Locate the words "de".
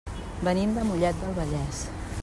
0.79-0.87